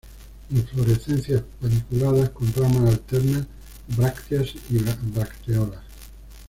Inflorescencias 0.49 1.43
paniculadas, 1.61 2.31
con 2.31 2.51
ramas 2.55 2.91
alternas, 2.95 3.45
brácteas 3.95 4.47
y 4.71 4.79
bracteolas. 4.79 5.83